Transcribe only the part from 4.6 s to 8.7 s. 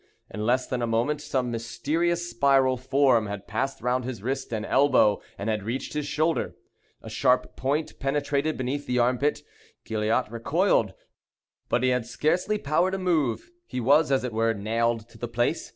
elbow, and had reached his shoulder. A sharp point penetrated